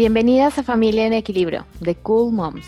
[0.00, 2.66] Bienvenidas a Familia en Equilibrio, de Cool Moms,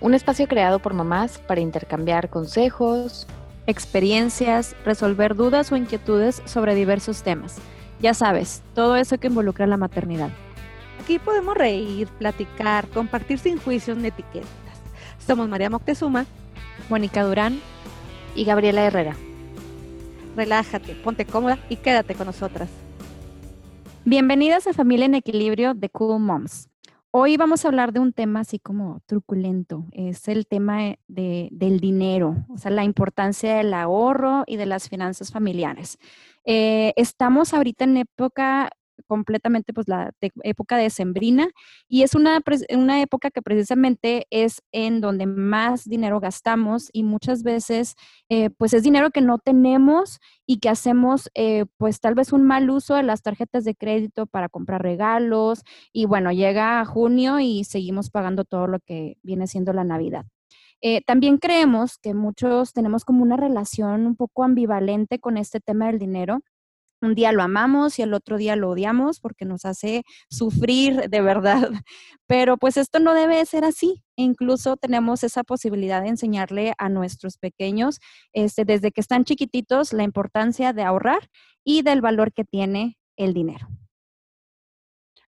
[0.00, 3.28] un espacio creado por mamás para intercambiar consejos,
[3.68, 7.58] experiencias, resolver dudas o inquietudes sobre diversos temas.
[8.00, 10.30] Ya sabes, todo eso que involucra la maternidad.
[11.00, 14.48] Aquí podemos reír, platicar, compartir sin juicios ni etiquetas.
[15.24, 16.26] Somos María Moctezuma,
[16.90, 17.60] Mónica Durán
[18.34, 19.14] y Gabriela Herrera.
[20.34, 22.68] Relájate, ponte cómoda y quédate con nosotras.
[24.04, 26.71] Bienvenidas a Familia en Equilibrio de Cool Moms.
[27.14, 31.78] Hoy vamos a hablar de un tema así como truculento, es el tema de, del
[31.78, 35.98] dinero, o sea, la importancia del ahorro y de las finanzas familiares.
[36.46, 38.70] Eh, estamos ahorita en época
[39.06, 41.48] completamente pues la época de sembrina
[41.88, 47.42] y es una, una época que precisamente es en donde más dinero gastamos y muchas
[47.42, 47.94] veces
[48.28, 52.42] eh, pues es dinero que no tenemos y que hacemos eh, pues tal vez un
[52.44, 57.64] mal uso de las tarjetas de crédito para comprar regalos y bueno, llega junio y
[57.64, 60.26] seguimos pagando todo lo que viene siendo la Navidad.
[60.80, 65.86] Eh, también creemos que muchos tenemos como una relación un poco ambivalente con este tema
[65.86, 66.40] del dinero
[67.02, 71.20] un día lo amamos y el otro día lo odiamos porque nos hace sufrir de
[71.20, 71.70] verdad.
[72.26, 74.04] Pero pues esto no debe ser así.
[74.16, 77.98] Incluso tenemos esa posibilidad de enseñarle a nuestros pequeños
[78.32, 81.28] este, desde que están chiquititos la importancia de ahorrar
[81.64, 83.68] y del valor que tiene el dinero.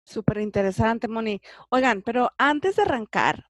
[0.05, 1.41] Súper interesante, Moni.
[1.69, 3.45] Oigan, pero antes de arrancar,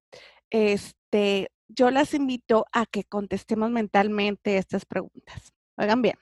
[0.51, 5.53] este, yo las invito a que contestemos mentalmente estas preguntas.
[5.77, 6.17] Oigan bien,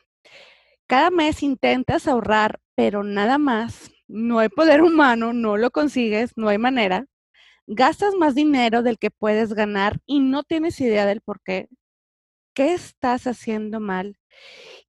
[0.87, 3.91] cada mes intentas ahorrar, pero nada más.
[4.07, 7.07] No hay poder humano, no lo consigues, no hay manera.
[7.67, 11.69] Gastas más dinero del que puedes ganar y no tienes idea del por qué.
[12.55, 14.19] ¿Qué estás haciendo mal?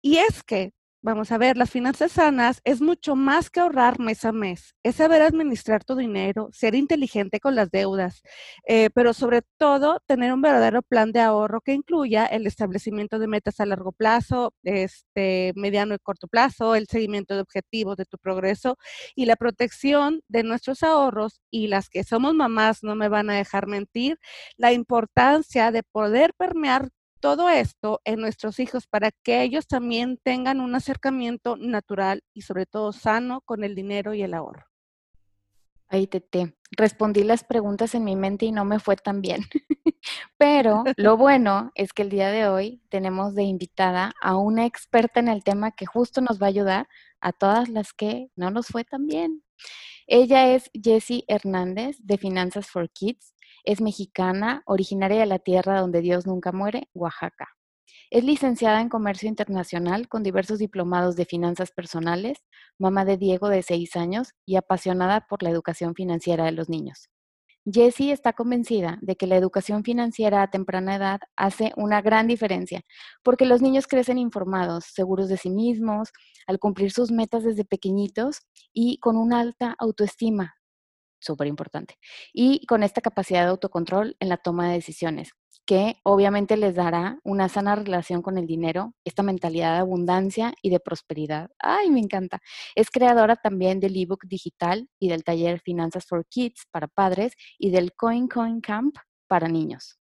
[0.02, 0.74] Y es que
[1.06, 4.96] Vamos a ver, las finanzas sanas es mucho más que ahorrar mes a mes, es
[4.96, 8.24] saber administrar tu dinero, ser inteligente con las deudas,
[8.68, 13.28] eh, pero sobre todo tener un verdadero plan de ahorro que incluya el establecimiento de
[13.28, 18.18] metas a largo plazo, este, mediano y corto plazo, el seguimiento de objetivos de tu
[18.18, 18.80] progreso
[19.14, 23.36] y la protección de nuestros ahorros y las que somos mamás no me van a
[23.36, 24.18] dejar mentir,
[24.58, 26.90] la importancia de poder permear
[27.26, 32.68] todo esto en nuestros hijos para que ellos también tengan un acercamiento natural y sobre
[32.68, 34.68] todo sano con el dinero y el ahorro.
[35.88, 36.24] Ahí te,
[36.70, 39.42] respondí las preguntas en mi mente y no me fue tan bien.
[40.38, 45.20] Pero lo bueno es que el día de hoy tenemos de invitada a una experta
[45.20, 46.88] en el tema que justo nos va a ayudar
[47.22, 49.44] a todas las que no nos fue tan bien.
[50.06, 53.35] Ella es Jessie Hernández de Finanzas for Kids
[53.66, 57.50] es mexicana, originaria de la tierra donde Dios nunca muere, Oaxaca.
[58.12, 62.38] Es licenciada en Comercio Internacional con diversos diplomados de finanzas personales,
[62.78, 67.10] mamá de Diego de seis años y apasionada por la educación financiera de los niños.
[67.66, 72.82] Jessie está convencida de que la educación financiera a temprana edad hace una gran diferencia,
[73.24, 76.10] porque los niños crecen informados, seguros de sí mismos,
[76.46, 80.56] al cumplir sus metas desde pequeñitos y con una alta autoestima,
[81.26, 81.98] súper importante.
[82.34, 85.32] Y con esta capacidad de autocontrol en la toma de decisiones,
[85.66, 90.70] que obviamente les dará una sana relación con el dinero, esta mentalidad de abundancia y
[90.70, 91.50] de prosperidad.
[91.60, 92.40] ¡Ay, me encanta!
[92.76, 97.72] Es creadora también del ebook digital y del taller Finanzas for Kids para padres y
[97.72, 98.96] del Coin Coin Camp
[99.28, 99.98] para niños.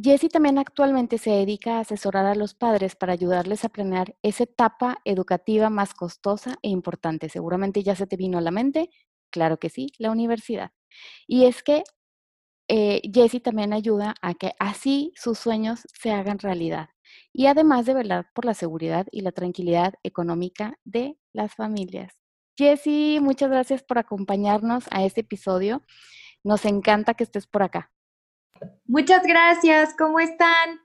[0.00, 4.44] Jessie también actualmente se dedica a asesorar a los padres para ayudarles a planear esa
[4.44, 7.28] etapa educativa más costosa e importante.
[7.28, 8.90] Seguramente ya se te vino a la mente
[9.30, 10.72] Claro que sí, la universidad.
[11.26, 11.84] Y es que
[12.68, 16.90] eh, Jessie también ayuda a que así sus sueños se hagan realidad.
[17.32, 22.18] Y además de velar por la seguridad y la tranquilidad económica de las familias.
[22.56, 25.82] Jessie, muchas gracias por acompañarnos a este episodio.
[26.44, 27.92] Nos encanta que estés por acá.
[28.84, 30.80] Muchas gracias, ¿cómo están?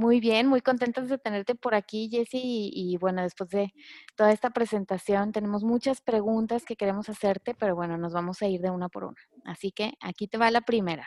[0.00, 2.70] Muy bien, muy contentos de tenerte por aquí, Jessy.
[2.72, 3.74] Y, bueno, después de
[4.16, 8.62] toda esta presentación, tenemos muchas preguntas que queremos hacerte, pero bueno, nos vamos a ir
[8.62, 9.20] de una por una.
[9.44, 11.06] Así que aquí te va la primera.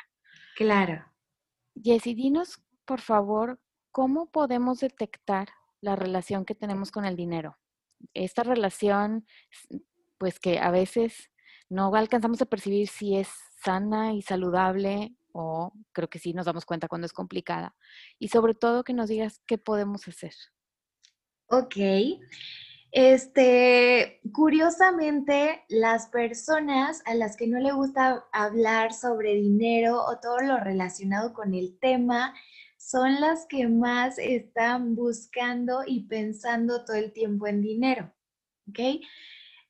[0.56, 1.12] Claro.
[1.74, 3.60] Jessy, dinos, por favor,
[3.90, 5.48] ¿cómo podemos detectar
[5.82, 7.58] la relación que tenemos con el dinero?
[8.14, 9.26] Esta relación,
[10.20, 11.32] pues que a veces
[11.68, 13.30] no alcanzamos a percibir si es
[13.60, 17.76] sana y saludable o creo que sí nos damos cuenta cuando es complicada.
[18.20, 20.34] Y sobre todo que nos digas qué podemos hacer.
[21.48, 21.76] Ok.
[22.92, 30.40] Este, curiosamente, las personas a las que no le gusta hablar sobre dinero o todo
[30.42, 32.36] lo relacionado con el tema
[32.78, 38.14] son las que más están buscando y pensando todo el tiempo en dinero.
[38.70, 39.02] ¿Ok?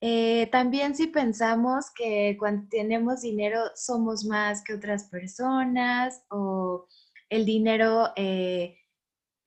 [0.06, 6.90] Eh, también si pensamos que cuando tenemos dinero somos más que otras personas o
[7.30, 8.76] el dinero eh,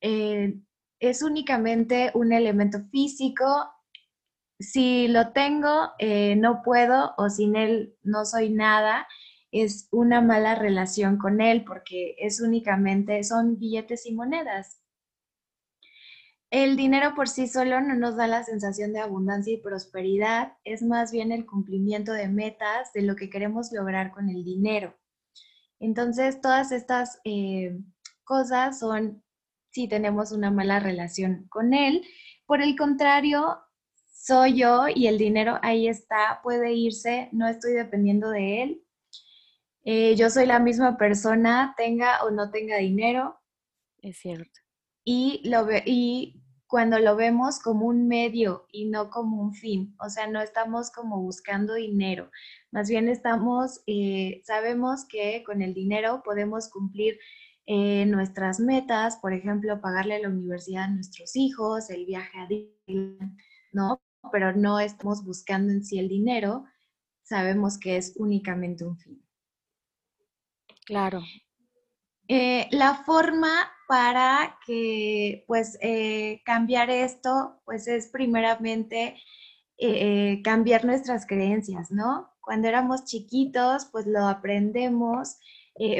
[0.01, 0.59] eh,
[0.99, 3.45] es únicamente un elemento físico,
[4.59, 5.91] si lo tengo
[6.37, 9.07] no puedo o sin él no soy nada,
[9.51, 14.81] es una mala relación con él porque es únicamente, son billetes y monedas.
[16.49, 20.81] El dinero por sí solo no nos da la sensación de abundancia y prosperidad, es
[20.81, 24.95] más bien el cumplimiento de metas de lo que queremos lograr con el dinero.
[25.79, 27.77] Entonces, todas estas eh,
[28.23, 29.23] cosas son
[29.71, 32.05] si tenemos una mala relación con él.
[32.45, 33.59] Por el contrario,
[34.05, 38.83] soy yo y el dinero ahí está, puede irse, no estoy dependiendo de él.
[39.83, 43.37] Eh, yo soy la misma persona, tenga o no tenga dinero.
[44.01, 44.66] Es cierto
[45.07, 50.09] y, lo y cuando lo vemos como un medio y no como un fin, o
[50.09, 52.29] sea, no estamos como buscando dinero,
[52.71, 57.17] más bien estamos, eh, sabemos que con el dinero podemos cumplir
[57.67, 63.37] eh, nuestras metas, por ejemplo, pagarle la universidad a nuestros hijos, el viaje a Disneyland,
[63.71, 64.01] ¿no?
[64.29, 66.65] Pero no estamos buscando en sí el dinero,
[67.23, 69.23] sabemos que es únicamente un fin.
[70.85, 71.21] Claro.
[72.29, 79.15] Eh, la forma para que pues eh, cambiar esto pues es primeramente
[79.77, 82.33] eh, cambiar nuestras creencias, ¿no?
[82.41, 85.37] Cuando éramos chiquitos pues lo aprendemos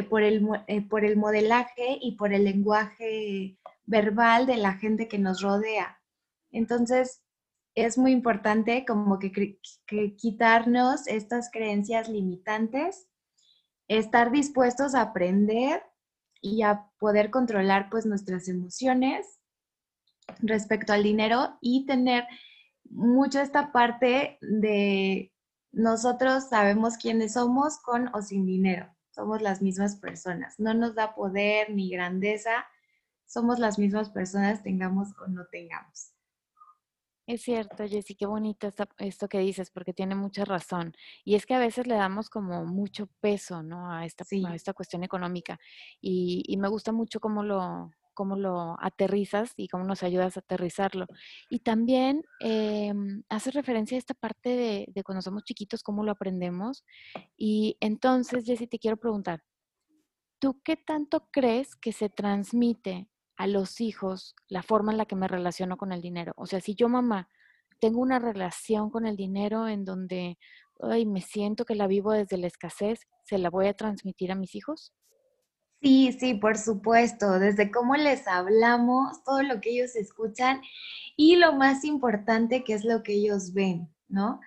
[0.09, 0.43] por, el,
[0.89, 6.01] por el modelaje y por el lenguaje verbal de la gente que nos rodea.
[6.51, 7.21] Entonces
[7.75, 9.59] es muy importante como que
[10.17, 13.07] quitarnos estas creencias limitantes,
[13.87, 15.83] estar dispuestos a aprender
[16.41, 19.39] y a poder controlar pues nuestras emociones
[20.39, 22.25] respecto al dinero y tener
[22.89, 25.33] mucho esta parte de
[25.71, 28.93] nosotros sabemos quiénes somos con o sin dinero.
[29.11, 30.59] Somos las mismas personas.
[30.59, 32.65] No nos da poder ni grandeza.
[33.25, 36.13] Somos las mismas personas, tengamos o no tengamos.
[37.27, 40.93] Es cierto, Jessy, qué bonito esto que dices, porque tiene mucha razón.
[41.25, 43.91] Y es que a veces le damos como mucho peso, ¿no?
[43.91, 45.59] A esta, a esta cuestión económica.
[45.99, 51.05] Y, me gusta mucho cómo lo, cómo lo aterrizas y cómo nos ayudas a aterrizarlo.
[51.49, 52.93] Y también eh,
[53.27, 56.85] hace referencia a esta parte de, de, cuando somos chiquitos, cómo lo aprendemos.
[57.35, 59.43] Y entonces, Jessy, te quiero preguntar,
[60.39, 65.15] ¿tú qué tanto crees que se transmite a los hijos la forma en la que
[65.15, 66.33] me relaciono con el dinero.
[66.35, 67.29] O sea, si yo mamá
[67.79, 70.37] tengo una relación con el dinero en donde
[70.81, 74.35] ay, me siento que la vivo desde la escasez, ¿se la voy a transmitir a
[74.35, 74.93] mis hijos?
[75.81, 80.61] Sí, sí, por supuesto, desde cómo les hablamos, todo lo que ellos escuchan
[81.15, 83.87] y lo más importante que es lo que ellos ven.
[84.09, 84.39] ¿No?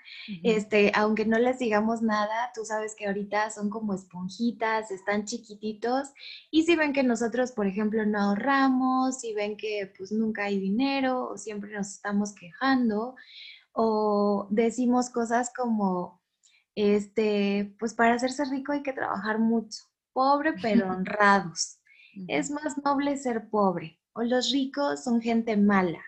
[0.43, 6.09] Este, aunque no les digamos nada, tú sabes que ahorita son como esponjitas, están chiquititos
[6.51, 10.59] y si ven que nosotros, por ejemplo, no ahorramos, si ven que pues nunca hay
[10.59, 13.15] dinero o siempre nos estamos quejando
[13.73, 16.21] o decimos cosas como,
[16.75, 21.79] este, pues para hacerse rico hay que trabajar mucho, pobre pero honrados.
[22.27, 26.01] Es más noble ser pobre o los ricos son gente mala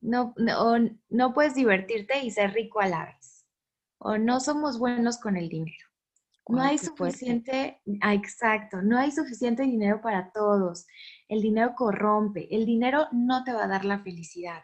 [0.00, 0.76] no, no,
[1.08, 3.46] no puedes divertirte y ser rico a la vez.
[3.98, 5.90] O no somos buenos con el dinero.
[6.48, 10.86] No hay suficiente, ah, exacto, no hay suficiente dinero para todos.
[11.28, 14.62] El dinero corrompe, el dinero no te va a dar la felicidad.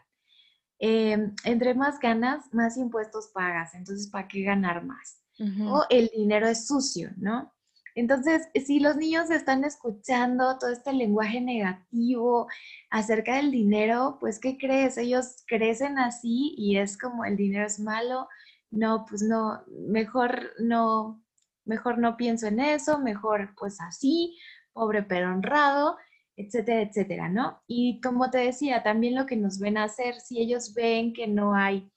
[0.79, 5.23] Em, entre más ganas, más impuestos pagas, entonces ¿para qué ganar más?
[5.67, 7.53] O el dinero es sucio, ¿no?
[7.97, 12.47] Entonces, si los niños están escuchando todo este lenguaje negativo
[12.91, 14.99] acerca del dinero, pues, ¿qué crees?
[14.99, 18.27] Ellos crecen así y es como el dinero es malo.
[18.69, 21.23] No, pues no, mejor no,
[21.65, 24.37] mejor no pienso en eso, mejor pues así,
[24.73, 25.97] pobre pero honrado,
[26.35, 27.63] etcétera, etcétera, ¿no?
[27.65, 31.55] Y como te decía, también lo que nos ven hacer, si ellos ven que no
[31.55, 31.91] hay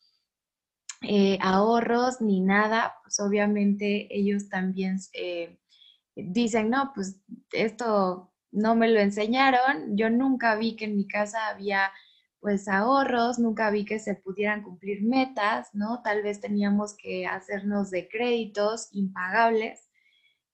[1.03, 5.60] eh, ahorros ni nada, pues obviamente ellos también eh,
[6.29, 7.21] dicen, no, pues
[7.53, 11.91] esto no me lo enseñaron, yo nunca vi que en mi casa había
[12.41, 16.01] pues ahorros, nunca vi que se pudieran cumplir metas, ¿no?
[16.03, 19.91] Tal vez teníamos que hacernos de créditos impagables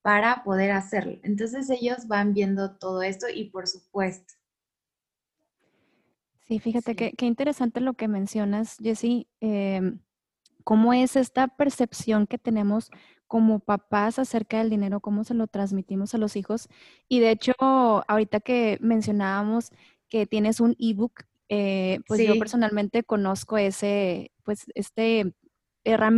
[0.03, 1.19] para poder hacerlo.
[1.23, 4.35] Entonces ellos van viendo todo esto y por supuesto.
[6.47, 9.27] Sí, fíjate Qué, interesante lo que mencionas, Jessie.
[9.41, 10.01] Em,
[10.67, 12.91] ¿Cómo es esta percepción que tenemos
[13.29, 16.69] como papás acerca del dinero, cómo se lo transmitimos a los hijos.
[17.09, 19.71] Y de hecho, ahorita que mencionábamos
[20.09, 25.35] que tienes un ebook, eh, pues yo personalmente conozco ese, pues este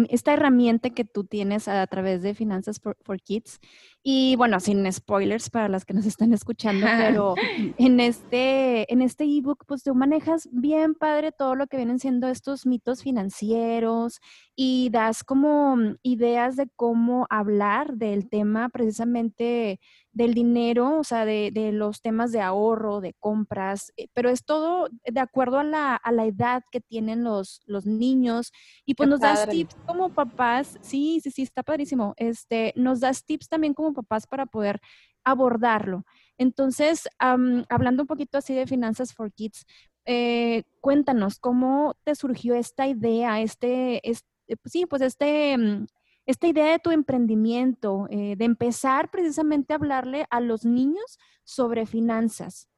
[0.09, 3.61] esta herramienta que tú tienes a, través de Finanzas for, Kids.
[4.03, 7.35] Y bueno, sin spoilers para las que nos están escuchando, pero
[7.77, 12.29] en este en este ebook pues tú manejas bien padre todo lo que vienen siendo
[12.29, 14.21] estos mitos financieros
[14.57, 19.81] y das como ideas de cómo hablar del tema precisamente
[20.19, 24.45] del dinero, o sea, de, de, los temas de ahorro, de compras, eh, pero es
[24.45, 28.51] todo de acuerdo a la, a la edad que tienen los, los niños.
[28.85, 32.15] Y pues nos das tips como papás, sí, sí, sí, está padrísimo.
[32.17, 34.81] Este, nos das tips también como papás para poder
[35.23, 36.05] abordarlo.
[36.37, 39.67] Entonces, hablando un poquito así de finanzas for kids,
[40.05, 44.27] eh, cuéntanos cómo te surgió esta idea, este, este
[44.65, 45.87] sí, pues este, mm,
[46.29, 51.87] esta idea de tu emprendimiento, eh, de empezar precisamente a hablarle a los niños sobre
[51.87, 52.69] finanzas?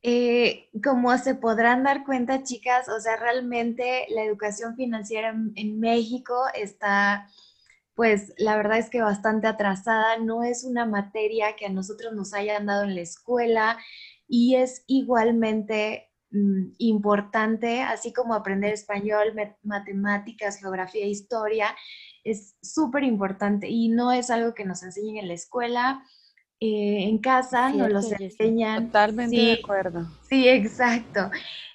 [0.00, 6.36] Eh, como se podrán dar cuenta, chicas, o sea, realmente la educación financiera en, México
[6.54, 7.28] está,
[7.94, 10.16] pues, la verdad es que bastante atrasada.
[10.18, 13.76] No es una materia que a nosotros nos hayan dado en la escuela
[14.28, 16.12] y es igualmente
[16.78, 21.74] importante, así como aprender español, matemáticas, geografía, historia,
[22.24, 26.04] es súper importante y no es algo que nos enseñen en la escuela.
[26.60, 28.86] Eh, en casa nos los enseñan.
[28.86, 30.08] Totalmente de acuerdo.
[30.28, 31.30] Sí, exacto.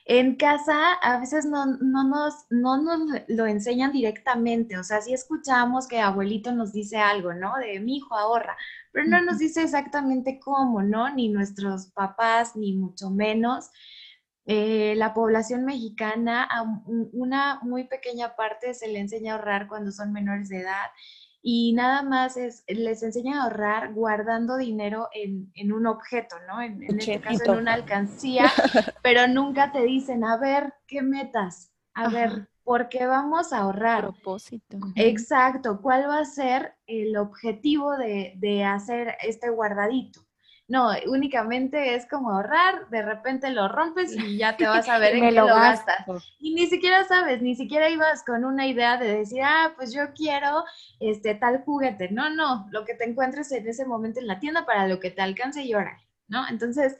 [0.05, 5.13] En casa a veces no, no, nos, no nos lo enseñan directamente, o sea, sí
[5.13, 7.53] escuchamos que abuelito nos dice algo, ¿no?
[7.57, 8.57] De mi hijo ahorra,
[8.91, 11.13] pero no nos dice exactamente cómo, ¿no?
[11.13, 13.69] Ni nuestros papás, ni mucho menos.
[14.51, 19.91] Eh, la población mexicana, a una muy pequeña parte se le enseña a ahorrar cuando
[19.91, 20.87] son menores de edad
[21.39, 26.63] y nada más es, les enseña a ahorrar guardando dinero en, un objeto, ¿no?
[26.63, 28.45] En, este caso en una alcancía,
[29.03, 31.71] pero nunca te dicen, a ver, ¿qué metas?
[31.93, 34.01] A ver, ¿por qué vamos a ahorrar?
[34.01, 34.79] Propósito.
[34.95, 40.21] Exacto, ¿cuál va a ser el objetivo de, de hacer este guardadito?
[40.69, 45.15] No, únicamente es como ahorrar, de repente lo rompes y ya te vas a ver
[45.15, 46.05] en qué lo, gastas.
[46.38, 50.13] Y ni siquiera sabes, ni siquiera ibas con una idea de decir, ah, pues yo
[50.15, 50.63] quiero
[50.99, 52.11] este tal juguete.
[52.11, 55.09] No, no, lo que te encuentres en ese momento en la tienda para lo que
[55.09, 56.47] te alcance y órale, ¿no?
[56.47, 56.97] Entonces,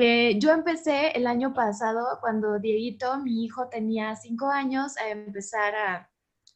[0.00, 5.74] eh, yo empecé el año pasado, cuando Dieguito, mi hijo, tenía cinco años, a empezar
[5.74, 6.08] a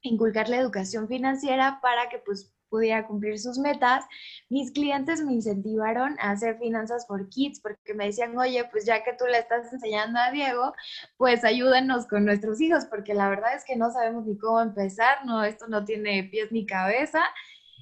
[0.02, 4.04] inculcar la educación financiera para que pues pudiera cumplir sus metas.
[4.48, 9.02] Mis clientes me incentivaron a hacer finanzas for kids porque me decían, oye, pues ya
[9.02, 10.72] que tú le estás enseñando a Diego,
[11.16, 15.24] pues ayúdanos con nuestros hijos, porque la verdad es que no sabemos ni cómo empezar,
[15.24, 17.20] no, esto no tiene pies ni cabeza.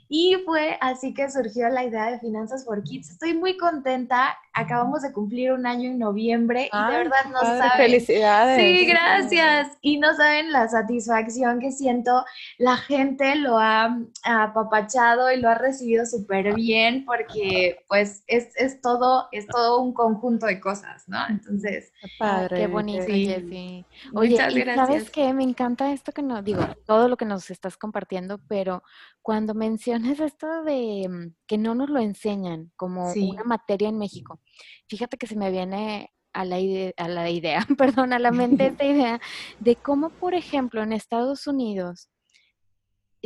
[0.08, 3.10] Y fue así que surgió la idea de Finanzas for Kids.
[3.10, 4.36] Estoy muy contenta.
[4.52, 7.70] Acabamos de cumplir un año en noviembre y de verdad no saben.
[7.76, 8.60] Felicidades.
[8.60, 9.78] Sí, gracias.
[9.80, 12.24] Y no saben la satisfacción que siento.
[12.58, 18.80] La gente lo ha apapachado y lo ha recibido súper bien porque pues es, es,
[18.80, 21.18] todo, es todo un conjunto de cosas, ¿no?
[21.28, 21.92] Entonces.
[22.00, 22.56] Qué padre.
[22.58, 23.84] qué bonito, sí.
[24.12, 24.36] Oye,
[24.74, 25.32] ¿sabes qué?
[25.32, 28.82] Me encanta esto que nos, digo, todo lo que nos estás compartiendo, pero
[29.22, 34.40] cuando mencionas esto de mm, que no nos lo enseñan como una materia en México,
[34.88, 38.66] fíjate que se me viene a la, idea, a la idea, perdón, a la mente
[38.66, 39.20] esta idea
[39.60, 42.08] de cómo, por ejemplo, en Estados Unidos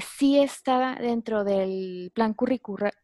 [0.00, 2.94] sí está dentro del plan curricular,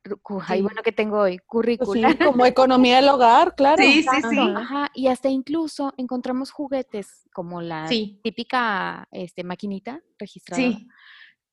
[0.61, 2.17] bueno, que tengo hoy, pues curricular.
[2.19, 3.83] como economía del hogar, claro.
[3.83, 4.39] Sí, sí, sí.
[4.39, 10.63] Ajá, y hasta incluso encontramos juguetes como la típica este, maquinita registrada.
[10.63, 10.87] Sí.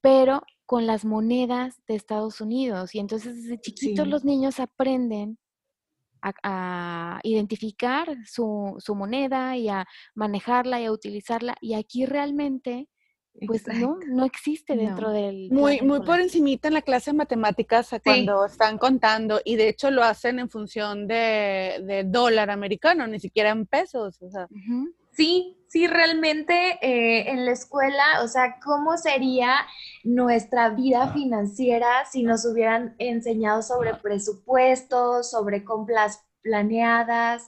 [0.01, 2.95] Pero con las monedas de Estados Unidos.
[2.95, 5.37] Y entonces desde chiquitos los niños aprenden
[6.21, 9.85] a, identificar su, moneda y a
[10.15, 11.57] manejarla y a utilizarla.
[11.59, 12.87] Y aquí realmente,
[13.45, 15.49] pues no, no existe dentro del...
[15.51, 19.91] Muy, muy por encimita en la clase de matemáticas cuando están contando y de hecho
[19.91, 24.21] lo hacen en función de, dólar americano, ni siquiera en pesos.
[24.21, 24.47] O sea.
[25.11, 29.55] Sí, sí, realmente eh, en la escuela, o sea, ¿cómo sería
[30.03, 37.47] nuestra vida financiera si nos hubieran enseñado sobre presupuestos, sobre compras planeadas,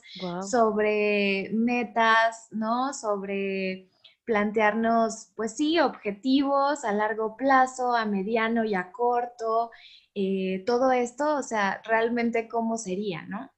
[0.50, 2.94] sobre metas, ¿no?
[2.94, 3.90] Sobre
[4.24, 9.70] plantearnos, pues sí, objetivos a largo plazo, a mediano y a corto,
[10.14, 13.50] eh, todo esto, o sea, realmente cómo sería, ¿no?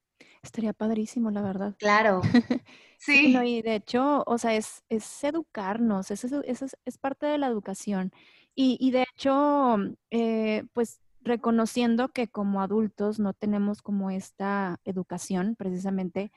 [0.43, 1.75] Estaría padrísimo, la verdad.
[1.79, 2.21] Claro.
[2.97, 3.37] Sí.
[3.37, 8.11] y de hecho, o sea, es, es educarnos, es, es, parte de la educación.
[8.55, 9.77] Y, y de hecho,
[10.09, 16.31] eh, pues reconociendo que como adultos no tenemos como esta educación precisamente,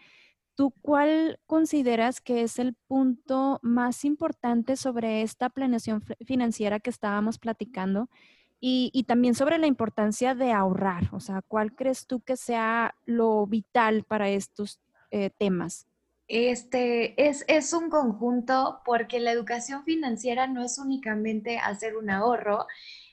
[0.55, 7.39] ¿tú cuál consideras que es el punto más importante sobre esta planeación financiera que estábamos
[7.39, 8.11] platicando?
[8.63, 13.47] Y, también sobre la importancia de ahorrar, o sea, ¿cuál crees tú que sea lo
[13.47, 15.87] vital para estos eh, temas?
[16.31, 22.67] Este es, es un conjunto porque la educación financiera no es únicamente hacer un ahorro,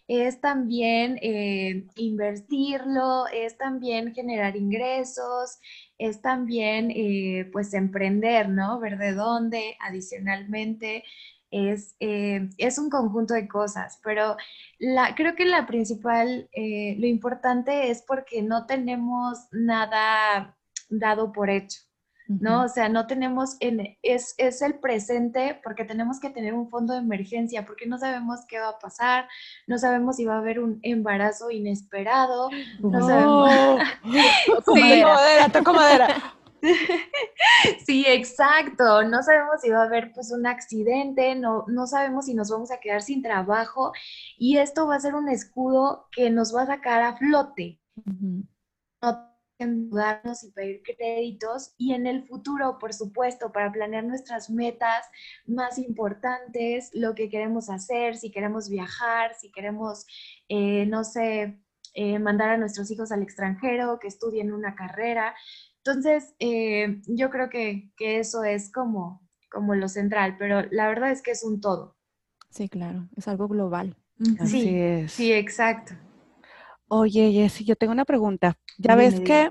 [0.08, 5.60] es también eh, invertirlo, es también generar ingresos,
[5.98, 8.80] es también eh, pues emprender, ¿no?
[8.80, 11.04] Ver de dónde adicionalmente.
[11.50, 14.38] Es, eh, es un conjunto de cosas, pero
[14.80, 20.58] la, creo que la principal, lo importante es porque no tenemos nada
[20.90, 21.87] dado por hecho.
[22.28, 22.64] ¿No?
[22.64, 26.94] O sea, no tenemos, en, es, es, el presente porque tenemos que tener un fondo
[26.94, 29.28] de emergencia, porque no sabemos qué va a pasar,
[29.68, 33.82] no sabemos si va a haber un embarazo inesperado, no sabemos...
[34.74, 35.04] sí.
[35.04, 36.34] madera, toco madera.
[37.86, 39.04] Sí, exacto.
[39.04, 42.72] No sabemos si va a haber pues un accidente, no, no sabemos si nos vamos
[42.72, 43.94] a quedar sin trabajo
[44.38, 47.80] y esto va a ser un escudo que nos va a sacar a flote
[49.60, 55.06] endeudarnos y pedir créditos y en el futuro, por supuesto, para planear nuestras metas
[55.46, 60.06] más importantes, lo que queremos hacer, si queremos viajar, si queremos,
[60.50, 61.60] eh, no sé,
[61.94, 65.36] eh, mandar a nuestros hijos al extranjero, que estudien una carrera.
[65.78, 71.12] Entonces, eh, yo creo que, que, eso es como, como lo central, pero la verdad
[71.12, 71.98] es que es un todo.
[72.50, 73.96] Sí, claro, es algo global.
[74.46, 75.94] Sí, sí, exacto.
[76.90, 78.58] Oye, Jessy, yo tengo una pregunta.
[78.78, 79.50] Ya ves que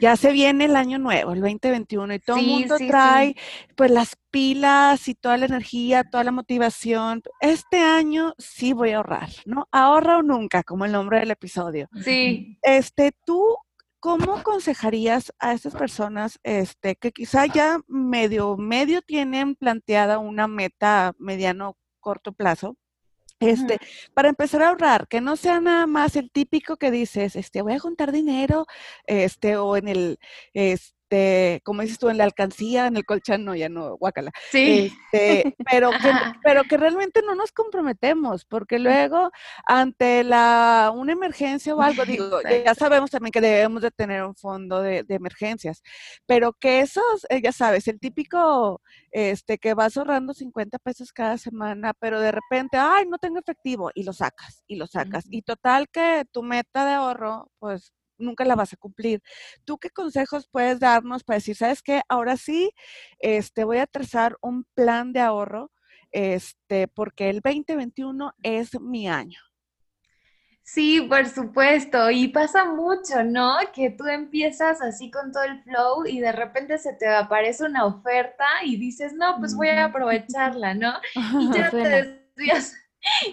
[0.00, 3.36] ya se viene el año nuevo, el 2021, y todo el mundo trae
[3.76, 7.22] pues las pilas y toda la energía, toda la motivación.
[7.40, 9.68] Este año sí voy a ahorrar, ¿no?
[9.70, 11.88] Ahorra o nunca, como el nombre del episodio.
[12.02, 12.58] Sí.
[12.62, 13.56] Este, tú
[14.02, 21.14] ¿cómo aconsejarías a esas personas este, que quizá ya medio, medio tienen planteada una meta
[21.18, 22.76] mediano corto plazo,
[23.40, 23.78] este,
[24.14, 27.74] para empezar a ahorrar, que no sea nada más el típico que dices, este, voy
[27.74, 28.66] a juntar dinero,
[29.06, 30.18] este, o en el,
[30.54, 34.32] este, este, como dices tú, en la alcancía, en el colchón, no, ya no, guácala.
[34.50, 34.92] Sí.
[35.12, 35.96] Este, pero, que,
[36.42, 39.30] pero que realmente no nos comprometemos, porque luego
[39.66, 44.34] ante la, una emergencia o algo, digo, ya sabemos también que debemos de tener un
[44.34, 45.82] fondo de, emergencias,
[46.26, 51.36] pero que esos, eh, ya sabes, el típico, este, que vas ahorrando 50 pesos cada
[51.36, 55.26] semana, pero de repente, ay, no tengo efectivo, y lo sacas, y lo sacas.
[55.30, 59.22] Y total que tu meta de ahorro, pues nunca la vas a cumplir.
[59.64, 62.72] ¿Tú qué consejos puedes darnos para decir, sabes qué, ahora sí,
[63.18, 65.70] este, voy a trazar un plan de ahorro,
[66.10, 69.38] este, porque el 2021 es mi año?
[70.64, 72.10] Sí, por supuesto.
[72.10, 73.56] Y pasa mucho, ¿no?
[73.74, 77.84] Que tú empiezas así con todo el flow y de repente se te aparece una
[77.84, 80.94] oferta y dices, no, pues voy a aprovecharla, ¿no?
[81.40, 81.76] Y ya te
[82.36, 82.74] desvías,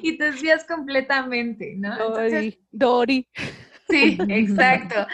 [0.02, 1.98] y te desvías completamente, ¿no?
[1.98, 3.30] Dori, Dori.
[3.90, 5.08] Sí, exacto.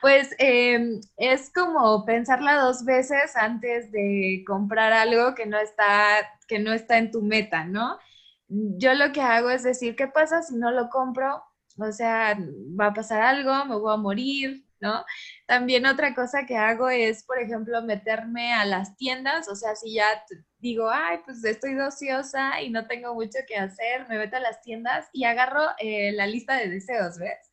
[0.00, 6.58] Pues em, es como pensarla dos veces antes de comprar algo que no está, que
[6.58, 7.98] no está en tu meta, ¿no?
[8.48, 11.42] Yo lo que hago es decir, ¿qué pasa si no lo compro?
[11.78, 12.36] O sea,
[12.80, 15.04] va a pasar algo, me voy a morir, ¿no?
[15.46, 19.94] También otra cosa que hago es, por ejemplo, meterme a las tiendas, o sea, si
[19.94, 20.06] ya
[20.58, 24.62] digo, ay, pues estoy ociosa y no tengo mucho que hacer, me meto a las
[24.62, 27.49] tiendas y agarro eh, la lista de deseos, ¿ves?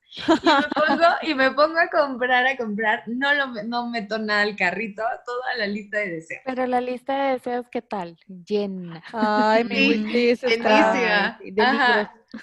[1.22, 3.04] Y me, pongo, a comprar, a comprar.
[3.08, 6.42] No, lo, no meto nada al carrito, toda la lista de deseos.
[6.46, 8.18] Pero la lista de deseos, ¿qué tal?
[8.28, 9.04] Llena.
[9.14, 11.40] Ay, mi wishlist está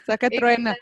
[0.06, 0.74] Saca truena.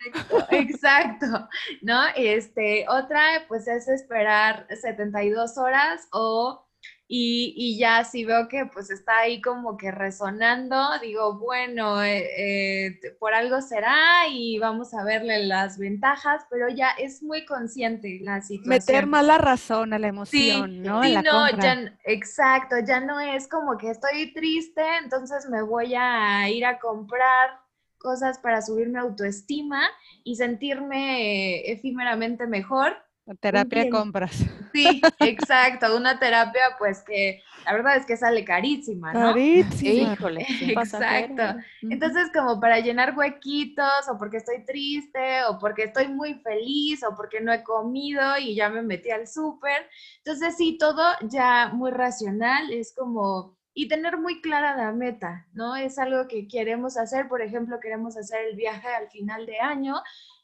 [0.50, 1.48] Exacto,
[1.82, 2.02] ¿no?
[2.16, 6.66] Este, otra, pues es esperar 72 horas o
[7.14, 13.16] y, ya si veo que pues está ahí como que resonando, digo, bueno, eh, eh,
[13.18, 18.40] por algo será y vamos a verle las ventajas, pero ya es muy consciente la
[18.40, 18.68] situación.
[18.70, 21.02] Meter más la razón a la emoción, ¿no?
[21.02, 26.48] Sí, no, ya, exacto, ya no es como que estoy triste, entonces me voy a
[26.48, 27.60] ir a comprar
[27.98, 29.82] cosas para subir mi autoestima
[30.24, 32.96] y sentirme eh, efímeramente mejor,
[33.40, 34.44] terapia de compras.
[34.72, 39.32] Sí, exacto, una terapia pues que la verdad es que sale carísima, ¿no?
[39.32, 40.12] Carísima.
[40.14, 40.46] Híjole.
[40.60, 41.42] Exacto.
[41.82, 47.14] Entonces como para llenar huequitos o porque estoy triste o porque estoy muy feliz o
[47.14, 49.88] porque no he comido y ya me metí al súper.
[50.18, 55.76] Entonces sí, todo ya muy racional, es como y tener muy clara la meta, ¿no?
[55.76, 59.94] Es algo que queremos hacer, por ejemplo, queremos hacer el viaje al final de año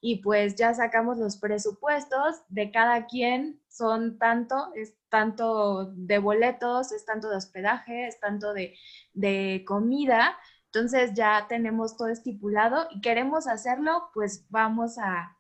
[0.01, 6.93] y pues ya sacamos los presupuestos de cada quien, son tanto, es tanto de boletos,
[6.93, 8.77] es tanto de hospedaje, es tanto de,
[9.13, 15.37] de comida, entonces ya tenemos todo estipulado y queremos hacerlo, pues vamos a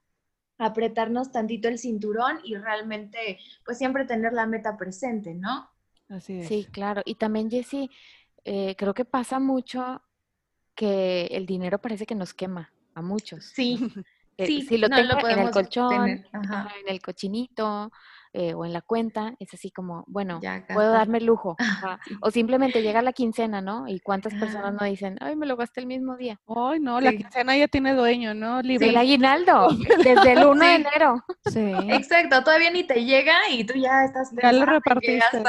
[0.58, 5.70] apretarnos tantito el cinturón y realmente pues siempre tener la meta presente, ¿no?
[6.08, 6.48] Así es.
[6.48, 7.02] Sí, claro.
[7.04, 7.90] Y también, Jessie,
[8.44, 10.02] eh, creo que pasa mucho
[10.74, 13.44] que el dinero parece que nos quema a muchos.
[13.44, 13.78] Sí.
[14.38, 16.24] Eh, sí, si lo tengo en el colchón, en
[16.86, 17.90] el cochinito,
[18.34, 20.40] eh, o en la cuenta, es así como, bueno,
[20.72, 21.56] puedo darme lujo.
[22.22, 23.88] O simplemente llega la quincena, ¿no?
[23.88, 26.40] Y cuántas personas no dicen, ay, me lo gasté el mismo día.
[26.46, 28.60] Ay, no, la quincena ya tiene dueño, ¿no?
[28.62, 28.88] Libre.
[28.88, 29.68] el aguinaldo,
[30.04, 31.24] desde el 1 de enero.
[31.48, 31.72] Sí.
[31.88, 35.42] Exacto, todavía ni te llega y tú ya estás ya lo repartiste.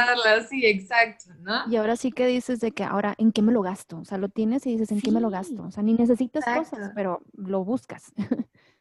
[0.50, 1.70] sí, exacto, ¿no?
[1.70, 3.98] Y ahora sí que dices de que ahora, ¿en qué me lo gasto?
[3.98, 5.64] O sea, lo tienes y dices, ¿en qué me lo gasto?
[5.64, 8.14] O sea, ni necesitas cosas, pero lo buscas.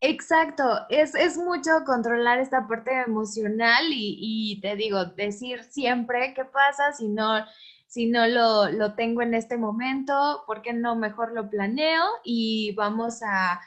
[0.00, 6.92] Exacto, es, es, mucho controlar esta parte emocional y, te digo, decir siempre qué pasa
[6.92, 7.44] si no,
[7.88, 12.74] si no lo, lo tengo en este momento, ¿por qué no mejor lo planeo y
[12.76, 13.61] vamos a,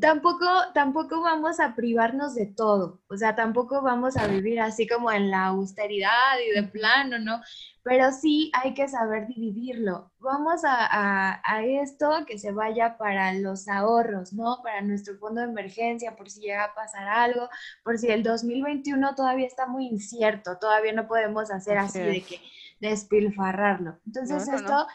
[0.00, 5.10] tampoco, tampoco vamos a privarnos de todo, o sea, tampoco vamos a vivir así como
[5.10, 7.40] en la austeridad y de plano, ¿no?
[7.84, 10.12] Pero sí hay que saber dividirlo.
[10.18, 14.60] Vamos a, esto que se vaya para los ahorros, ¿no?
[14.62, 17.48] Para nuestro fondo de emergencia, por si llega a pasar algo,
[17.82, 22.40] por si el 2021 todavía está muy incierto, todavía no podemos hacer así, de que
[22.80, 23.98] despilfarrarlo.
[24.06, 24.86] Entonces esto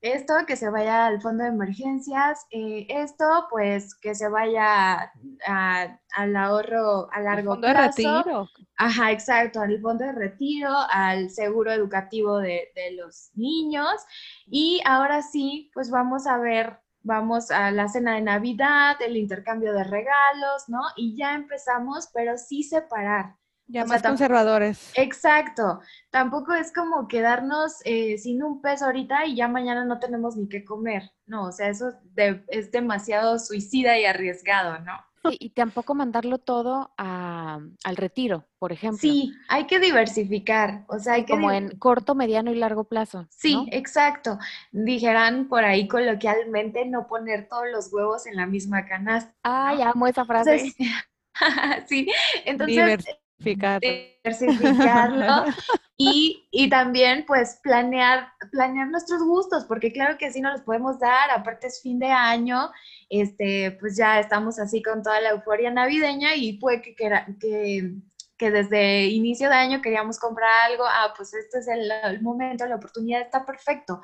[0.00, 5.12] esto que se vaya al fondo de emergencias, eh, esto pues que se vaya
[5.46, 8.02] al ahorro a largo fondo plazo.
[8.02, 8.48] De retiro.
[8.76, 13.94] Ajá, exacto, al fondo de retiro, al seguro educativo de, de los niños.
[14.46, 19.72] Y ahora sí, pues vamos a ver vamos a la cena de Navidad, el intercambio
[19.72, 20.80] de regalos, ¿no?
[20.96, 23.36] Y ya empezamos, pero sí separar.
[23.70, 24.92] Ya más conservadores.
[24.96, 25.80] Exacto.
[26.10, 30.48] Tampoco es como quedarnos eh, sin un peso ahorita y ya mañana no tenemos ni
[30.48, 31.12] qué comer.
[31.26, 31.92] No, o sea, eso
[32.48, 34.92] es demasiado suicida y arriesgado, ¿no?
[35.22, 38.98] Sí, y tampoco mandarlo todo al retiro, por ejemplo.
[38.98, 41.34] Sí, hay que diversificar, o sea, hay que...
[41.34, 43.26] Como en corto, mediano y largo plazo.
[43.28, 44.38] Sí, exacto.
[44.72, 49.32] Dijeran por ahí coloquialmente no poner todos los huevos en la misma canasta.
[49.42, 50.74] Ay, amo esa frase.
[51.86, 52.10] sí,
[52.46, 53.04] entonces
[53.40, 55.44] diversificarlo
[55.96, 60.98] y, y, también pues planear, planear nuestros gustos, porque claro que sí nos los podemos
[60.98, 62.70] dar, aparte es fin de año,
[63.08, 67.94] este, pues ya estamos así con toda la euforia navideña y puede que, que,
[68.36, 72.76] que desde inicio de año queríamos comprar algo, ah, pues este es el, momento, la
[72.76, 74.00] oportunidad está perfecto,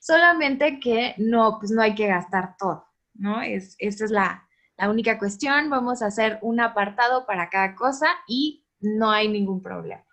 [0.00, 3.42] solamente que no, pues no hay que gastar todo, ¿no?
[3.42, 8.08] Es, esa es la, la única cuestión, vamos a hacer un apartado para cada cosa
[8.26, 10.04] y no hay ningún problema.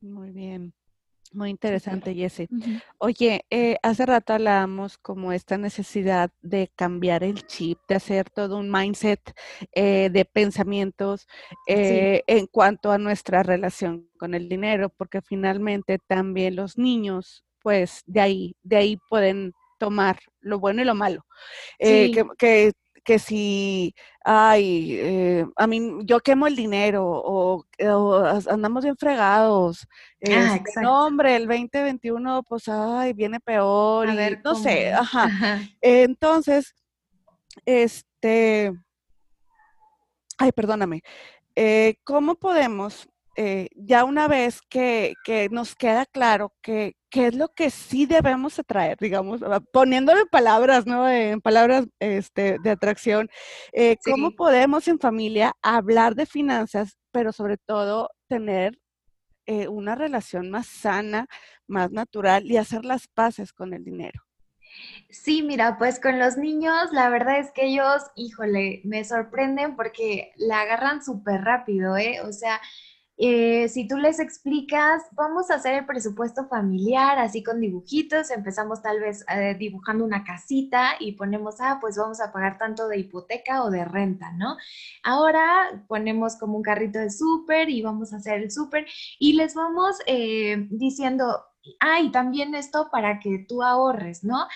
[0.00, 0.74] Muy bien.
[1.34, 2.48] Muy interesante, Jesse.
[2.98, 8.56] Oye, eh, hace rato hablábamos como esta necesidad de cambiar el chip, de hacer todo
[8.56, 9.20] un mindset
[9.72, 11.26] eh, de pensamientos
[11.66, 18.04] eh, en cuanto a nuestra relación con el dinero, porque finalmente también los niños, pues
[18.06, 21.26] de ahí, de ahí pueden tomar lo bueno y lo malo.
[21.80, 22.72] que, que
[23.04, 27.64] que si, ay, eh, a mí, yo quemo el dinero o,
[28.48, 29.86] andamos bien fregados.
[30.26, 34.08] Ah, este, no, hombre, el 2021, pues, ay, viene peor.
[34.08, 35.60] y, no sé, ajá.
[35.80, 36.74] Entonces,
[37.64, 38.72] este,
[40.38, 41.02] ay, perdóname.
[41.54, 45.14] Eh, ¿Cómo podemos eh, ya una vez que,
[45.50, 50.84] nos queda claro que qué es lo que sí debemos atraer, digamos, ah, poniéndole palabras,
[50.84, 51.08] ¿no?
[51.08, 53.30] En palabras este, de atracción,
[53.72, 58.80] eh, ¿cómo podemos en familia hablar de finanzas, pero sobre todo tener
[59.46, 61.28] eh, una relación más sana,
[61.68, 64.20] más natural y hacer las paces con el dinero?
[65.08, 70.32] Sí, mira, pues con los niños, la verdad es que ellos, híjole, me sorprenden porque
[70.34, 72.22] la agarran súper rápido, ¿eh?
[72.22, 72.60] O sea,
[73.16, 78.82] eh, si tú les explicas, vamos a hacer el presupuesto familiar, así con dibujitos, empezamos
[78.82, 82.98] tal vez eh, dibujando una casita y ponemos, ah, pues vamos a pagar tanto de
[82.98, 84.56] hipoteca o de renta, ¿no?
[85.04, 88.86] Ahora ponemos como un carrito de súper y vamos a hacer el súper
[89.20, 91.44] y les vamos eh, diciendo,
[91.78, 94.48] ay, también esto para que tú ahorres, ¿no?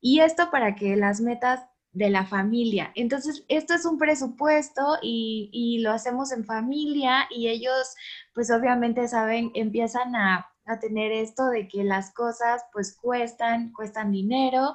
[0.00, 1.60] Y esto para que las metas
[1.94, 2.92] de la familia.
[2.94, 7.94] Entonces, esto es un presupuesto y, lo hacemos en familia y ellos,
[8.34, 14.74] pues obviamente saben, empiezan a, tener esto de que las cosas pues cuestan, cuestan dinero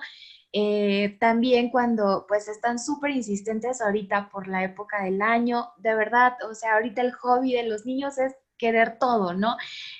[0.53, 6.33] Eh, también cuando pues están súper insistentes ahorita por la época del año, de verdad,
[6.49, 9.57] o sea, ahorita el hobby de los niños es querer todo, ¿no?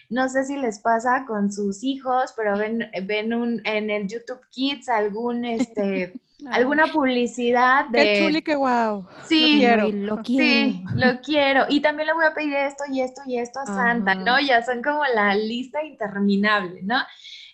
[0.10, 4.42] No sé si les pasa con sus hijos, pero ven, ven un, en el YouTube
[4.52, 6.14] Kids algún, este,
[6.52, 8.04] alguna publicidad de...
[8.04, 9.08] Qué chuli, qué guau.
[9.28, 9.88] Sí, lo quiero.
[9.90, 10.44] Lo quiero.
[10.44, 11.66] Sí, lo quiero.
[11.70, 14.24] Y también le voy a pedir esto y esto y esto a Santa, Ajá.
[14.24, 14.40] ¿no?
[14.40, 17.00] Ya son como la lista interminable, ¿no?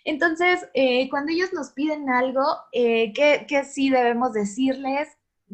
[0.04, 5.08] Entonces, eh, cuando ellos nos piden algo, eh, que, que sí debemos decirles,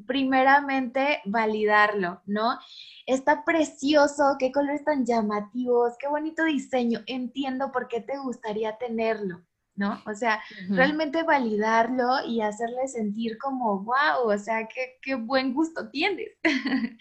[0.07, 2.59] primeramente validarlo, ¿no?
[3.07, 9.43] Está precioso, qué colores tan llamativos, qué bonito diseño, entiendo por qué te gustaría tenerlo,
[9.75, 10.01] ¿no?
[10.07, 15.91] O sea, realmente validarlo y hacerle sentir como, wow, o sea, qué, qué buen gusto
[15.91, 16.31] tienes.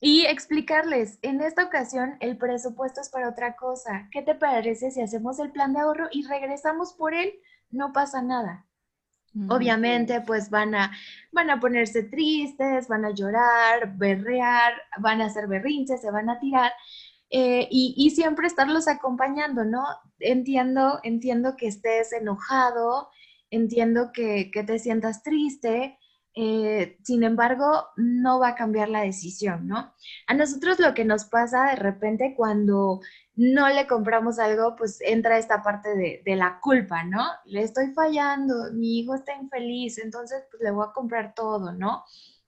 [0.00, 4.08] y explicarles, en esta ocasión el presupuesto es para otra cosa.
[4.12, 7.32] ¿Qué te parece si hacemos el plan de ahorro y regresamos por él?
[7.70, 8.65] No pasa nada.
[9.48, 10.92] Obviamente, pues van a,
[11.32, 16.38] van a ponerse tristes, van a llorar, berrear, van a hacer berrinches, se van a
[16.40, 16.72] tirar.
[17.30, 19.84] eh, y, y siempre estarlos acompañando, ¿no?
[20.20, 23.10] Entiendo, entiendo que estés enojado,
[23.50, 25.98] entiendo que, que te sientas triste,
[26.36, 29.94] eh, sin embargo, no va a cambiar la decisión, ¿no?
[30.28, 33.00] A nosotros lo que nos pasa de repente cuando
[33.36, 37.24] no le compramos algo, pues entra esta parte de, de la culpa, ¿no?
[37.46, 42.04] Le estoy fallando, mi hijo está infeliz, entonces pues le voy a comprar todo, ¿no?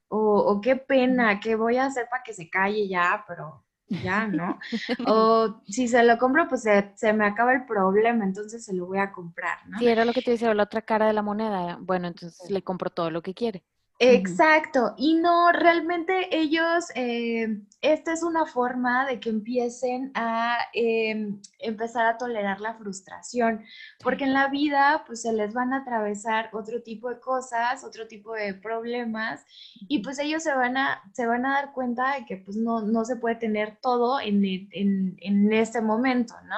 [0.08, 0.18] O,
[0.52, 3.24] o qué pena, ¿qué voy a hacer para que se calle ya?
[3.28, 3.64] Pero
[4.00, 4.58] ya, ¿no?
[5.06, 8.86] O si se lo compro, pues se, se me acaba el problema, entonces se lo
[8.86, 9.78] voy a comprar, ¿no?
[9.78, 12.62] Si era lo que te decía, la otra cara de la moneda, bueno, entonces le
[12.62, 13.64] compro todo lo que quiere.
[14.00, 17.48] Exacto, y no, realmente ellos, eh,
[17.80, 23.64] esta es una forma de que empiecen a eh, empezar a tolerar la frustración,
[24.00, 28.06] porque en la vida pues se les van a atravesar otro tipo de cosas, otro
[28.06, 29.44] tipo de problemas,
[29.88, 32.82] y pues ellos se van a, se van a dar cuenta de que pues no,
[32.82, 36.54] no se puede tener todo en, e- en, en este momento, ¿no?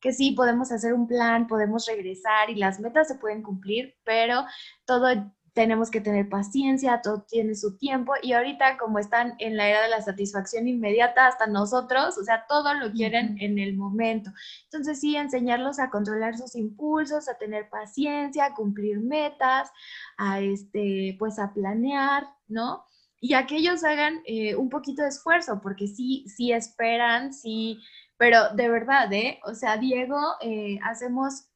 [0.00, 4.44] Que sí, podemos hacer un plan, podemos regresar y las metas se pueden cumplir, pero
[4.86, 5.06] todo
[5.52, 9.82] tenemos que tener paciencia, todo tiene su tiempo y ahorita como están en la era
[9.82, 14.30] de la satisfacción inmediata, hasta nosotros, o sea, todo lo quieren en el momento.
[14.64, 19.70] Entonces sí, enseñarlos a controlar sus impulsos, a tener paciencia, a cumplir metas,
[20.16, 22.84] a este, pues a planear, ¿no?
[23.20, 27.78] Y a que ellos hagan eh, un poquito de esfuerzo, porque sí, sí esperan, sí,
[28.16, 29.40] pero de verdad, ¿eh?
[29.44, 31.46] O sea, Diego, eh, hacemos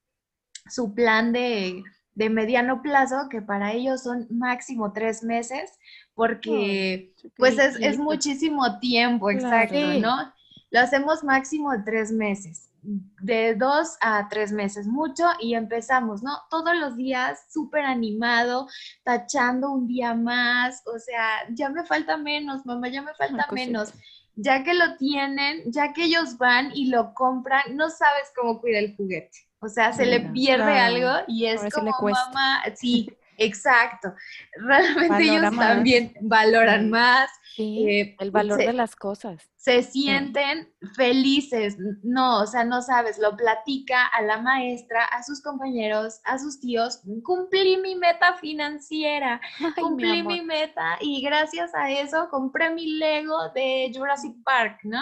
[0.68, 1.82] su plan de,
[2.14, 5.78] de mediano plazo, que para ellos son máximo tres meses,
[6.14, 9.76] porque pues es, es muchísimo tiempo, exacto.
[9.98, 10.32] ¿no?
[10.70, 16.32] Lo hacemos máximo de tres meses, de dos a tres meses, mucho, y empezamos, ¿no?
[16.50, 18.68] Todos los días súper animado,
[19.04, 23.54] tachando un día más, o sea, ya me falta menos, mamá, ya me falta cosita.
[23.54, 23.92] menos.
[24.36, 28.80] Ya que lo tienen, ya que ellos van y lo compran, no sabes cómo cuida
[28.80, 29.38] el juguete.
[29.64, 30.94] O sea, se le pierde Claro.
[30.96, 32.26] algo y es como cuesta.
[32.28, 34.12] mamá, sí, exacto.
[34.56, 35.68] Realmente Valora ellos más.
[35.68, 36.90] también valoran Sí.
[36.90, 39.48] más, Sí, eh, el valor se- de las cosas.
[39.56, 45.40] se sienten felices, no, o sea, no sabes, lo platica a la maestra, a sus
[45.40, 51.90] compañeros, a sus tíos, cumplí mi meta financiera, Ay, cumplí mi meta y gracias a
[51.90, 55.00] eso compré mi Lego de Jurassic Park, ¿no?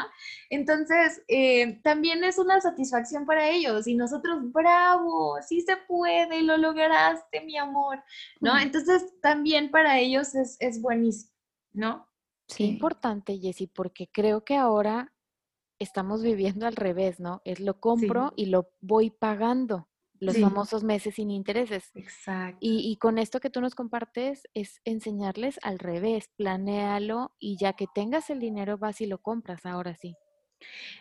[0.50, 6.56] Entonces, eh, también es una satisfacción para ellos y nosotros, bravo, sí se puede, lo
[6.56, 8.02] lograste, mi amor,
[8.40, 8.58] ¿no?
[8.58, 11.32] Entonces, también para ellos es, es buenísimo,
[11.72, 12.11] ¿no?
[12.54, 12.64] Qué Sí.
[12.64, 15.12] importante, Jessy, porque creo que ahora
[15.78, 17.42] estamos viviendo al revés, ¿no?
[17.44, 19.88] Es lo compro y lo voy pagando,
[20.20, 20.42] los Sí.
[20.42, 21.90] famosos meses sin intereses.
[21.94, 22.58] Exacto.
[22.60, 27.72] Y, y con esto que tú nos compartes es enseñarles al revés, planéalo y ya
[27.74, 30.16] que tengas el dinero vas y lo compras, ahora sí.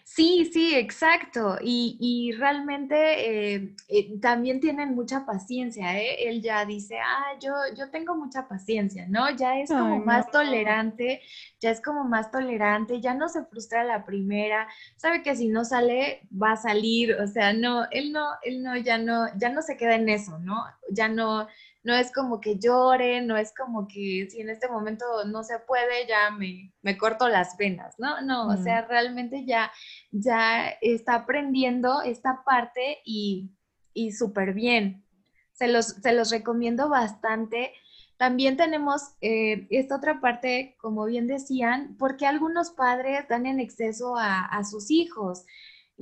[0.03, 1.57] Sí, sí, exacto.
[1.61, 6.27] Y, y realmente eh, eh, también tienen mucha paciencia, ¿eh?
[6.29, 9.29] Él ya dice, ah, yo, yo tengo mucha paciencia, ¿no?
[9.37, 11.21] Ya es como Ay, más tolerante,
[11.61, 15.63] ya es como más tolerante, ya no se frustra la primera, sabe que si no
[15.65, 19.61] sale, va a salir, o sea, no, él no, él no, ya no, ya no
[19.61, 20.63] se queda en eso, ¿no?
[20.91, 21.47] Ya no,
[21.83, 25.59] no es como que llore, no es como que si en este momento no se
[25.59, 28.21] puede, ya me, me corto las venas, ¿no?
[28.21, 29.71] No, o sea, realmente ya,
[30.11, 33.51] ya está aprendiendo esta parte y,
[33.93, 35.03] y súper bien.
[35.53, 37.73] Se los, se los recomiendo bastante.
[38.17, 44.17] También tenemos eh, esta otra parte, como bien decían, porque algunos padres dan en exceso
[44.17, 45.45] a, a sus hijos.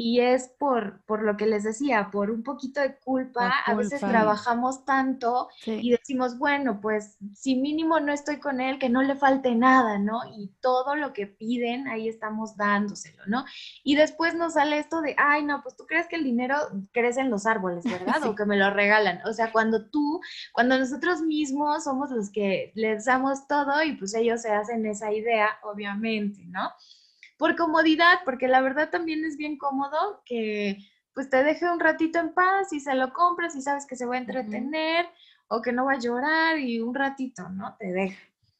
[0.01, 3.99] Y es por, por lo que les decía, por un poquito de culpa, a veces
[3.99, 9.17] trabajamos tanto y decimos, bueno, pues si mínimo no estoy con él, que no le
[9.17, 10.21] falte nada, ¿no?
[10.37, 13.43] Y todo lo que piden, ahí estamos dándoselo, ¿no?
[13.83, 16.55] Y después nos sale esto de, ay, no, pues tú crees que el dinero
[16.93, 18.23] crece en los árboles, ¿verdad?
[18.23, 19.19] O que me lo regalan.
[19.27, 20.21] O sea, cuando tú,
[20.53, 25.11] cuando nosotros mismos somos los que les damos todo y pues ellos se hacen esa
[25.11, 26.71] idea, obviamente, ¿no?
[27.39, 30.77] Por comodidad, porque la verdad también es bien cómodo que
[31.13, 34.05] pues te deje un ratito en paz y se lo compras y sabes que se
[34.05, 35.05] va a entretener
[35.47, 37.75] o que no va a llorar y un ratito, ¿no?
[37.79, 38.19] Te deja.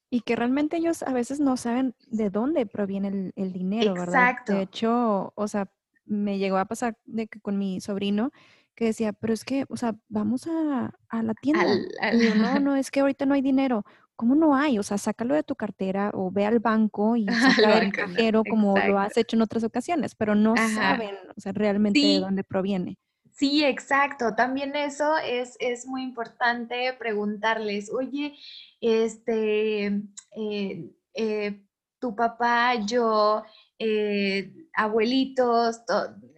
[0.10, 4.30] Y que realmente ellos a veces no saben de dónde proviene el, dinero, ¿verdad?
[4.30, 4.54] Exacto.
[4.54, 5.70] De hecho, o sea,
[6.06, 8.32] me llegó a pasar de que con mi sobrino
[8.76, 11.66] que decía, pero es que, o sea, vamos a, la tienda.
[12.14, 13.84] Y no, no, es que ahorita no hay dinero.
[14.20, 14.78] ¿Cómo no hay?
[14.78, 17.26] O sea, sácalo de tu cartera o ve al banco y
[17.72, 21.54] saca el cajero como lo has hecho en otras ocasiones, pero no saben, o sea,
[21.54, 22.98] realmente de dónde proviene.
[23.32, 24.36] Sí, exacto.
[24.36, 28.36] También eso es, es muy importante preguntarles, oye,
[28.82, 31.64] este, eh, eh,
[31.98, 33.44] tu papá, yo,
[33.78, 35.80] eh, abuelitos,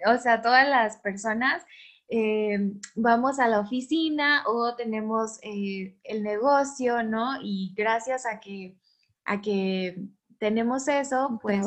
[0.05, 1.65] o sea, todas las personas,
[2.13, 7.41] eh, vamos a la oficina o tenemos eh, el negocio, ¿no?
[7.41, 8.77] Y gracias a que,
[9.23, 9.97] a que
[10.37, 11.65] tenemos eso, pues,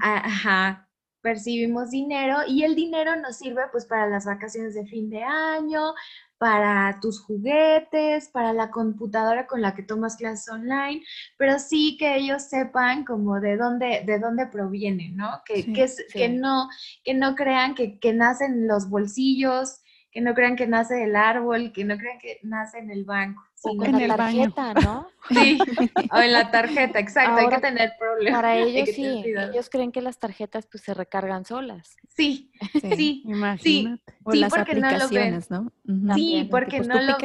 [0.00, 0.87] ajá,
[1.20, 5.94] percibimos dinero y el dinero nos sirve pues para las vacaciones de fin de año,
[6.38, 11.02] para tus juguetes, para la computadora con la que tomas clases online,
[11.36, 15.42] pero sí que ellos sepan como de dónde, de dónde proviene, ¿no?
[15.44, 16.68] Que, que, no,
[17.04, 19.80] que no crean que, que nacen los bolsillos,
[20.12, 23.47] que no crean que nace del árbol, que no crean que nace en el banco.
[23.62, 25.08] O en la tarjeta, ¿no?
[25.28, 25.58] Sí,
[26.12, 28.38] o en la tarjeta, exacto, hay que tener problemas.
[28.38, 31.96] Para ellos sí, ellos creen que las tarjetas pues se recargan solas.
[32.08, 33.24] Sí, sí,
[33.60, 35.70] sí, O las aplicaciones, ¿no?
[36.14, 37.16] Sí, porque no lo...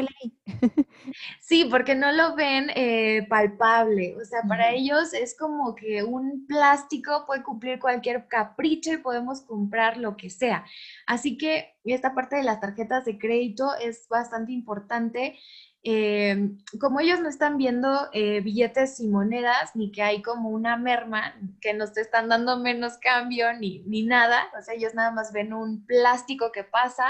[1.40, 6.46] sí, porque no lo ven eh, palpable, o sea, para ellos es como que un
[6.46, 10.66] plástico puede cumplir cualquier capricho y podemos comprar lo que sea.
[11.08, 15.40] Así que esta parte de las tarjetas de crédito es bastante importante
[15.84, 20.78] eh, como ellos no están viendo eh, billetes y monedas, ni que hay como una
[20.78, 25.34] merma, que nos están dando menos cambio, ni, ni nada, o sea, ellos nada más
[25.34, 27.06] ven un plástico que pasa,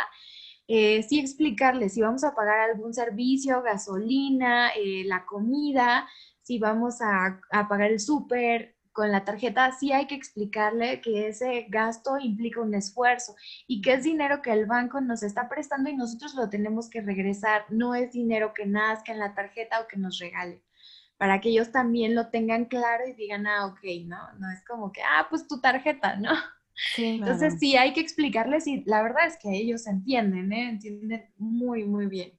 [0.67, 4.71] eh, sí explicarles si vamos a pagar algún servicio, gasolina,
[5.05, 6.07] la comida,
[6.41, 11.27] si vamos a, a pagar el súper, con la tarjeta sí hay que explicarle que
[11.27, 13.36] ese gasto implica un esfuerzo
[13.67, 17.01] y que es dinero que el banco nos está prestando y nosotros lo tenemos que
[17.01, 20.63] regresar, no es dinero que nazca en la tarjeta o que nos regale
[21.17, 24.17] para que ellos también lo tengan claro y digan, ah, ok, ¿no?
[24.39, 26.32] No es como que, ah, pues tu tarjeta, ¿no?
[26.95, 30.69] Sí, Entonces sí, hay que explicarles y la verdad es que ellos entienden, ¿eh?
[30.69, 32.34] Entienden muy, muy bien.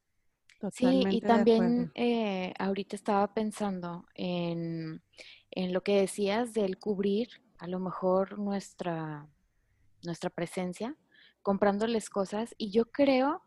[0.72, 5.00] sí, y también eh, ahorita estaba pensando en
[5.54, 9.26] en lo que decías del cubrir a lo mejor nuestra,
[10.02, 10.96] nuestra presencia,
[11.42, 12.54] comprándoles cosas.
[12.58, 13.42] Y yo creo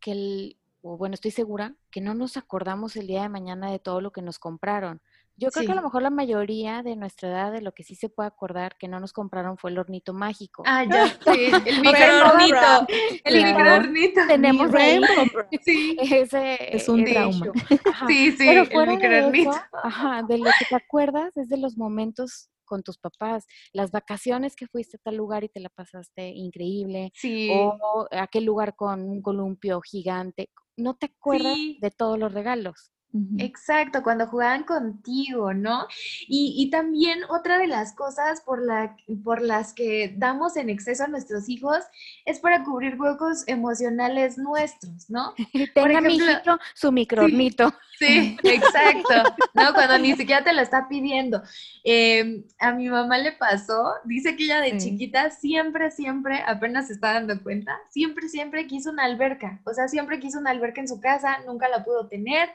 [0.00, 3.78] que, el, o bueno, estoy segura que no nos acordamos el día de mañana de
[3.78, 5.00] todo lo que nos compraron.
[5.40, 7.94] Yo creo que a lo mejor la mayoría de nuestra edad de lo que sí
[7.94, 10.62] se puede acordar que no nos compraron fue el hornito mágico.
[10.66, 12.86] Ah, ya sí, el microornito.
[13.24, 14.20] el microornito.
[14.28, 15.00] Tenemos ahí,
[15.64, 15.96] sí.
[15.98, 17.46] ese es un trauma.
[18.06, 19.52] Sí, sí, el microornito.
[19.82, 24.54] ajá, de lo que te acuerdas es de los momentos con tus papás, las vacaciones
[24.54, 27.50] que fuiste a tal lugar y te la pasaste increíble, sí.
[27.52, 32.92] o aquel lugar con un columpio gigante, no te acuerdas de todos los regalos.
[33.38, 35.86] Exacto, cuando jugaban contigo, ¿no?
[36.28, 41.08] Y, también otra de las cosas por, la, por las que damos en exceso a
[41.08, 41.78] nuestros hijos
[42.24, 45.34] es para cubrir huecos emocionales nuestros, ¿no?
[45.74, 47.72] Tenga mi hijito su microornito.
[47.98, 49.74] Sí, exacto, ¿no?
[49.74, 51.42] Cuando ni siquiera te lo está pidiendo.
[51.84, 56.94] Em, a mi mamá le pasó, dice que ella de chiquita siempre, siempre, apenas se
[56.94, 59.60] está dando cuenta, siempre, siempre quiso una alberca.
[59.66, 62.50] O sea, siempre quiso una alberca en su casa, nunca la pudo tener.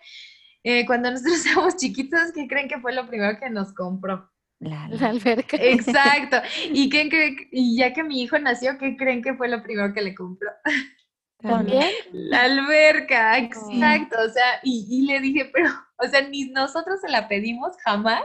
[0.68, 4.30] Eh, cuando nosotros éramos chiquitos, ¿qué creen que fue lo primero que nos compró?
[4.60, 5.58] La, alberca.
[5.58, 6.38] Exacto.
[6.74, 10.02] ¿Y, qué, y ya que mi hijo nació, ¿qué creen que fue lo primero que
[10.02, 10.50] le compró?
[11.40, 11.92] ¿También?
[12.12, 14.18] La alberca, exacto.
[14.26, 18.24] O sea, y, y, le dije, pero, o sea, ni nosotros se la pedimos jamás,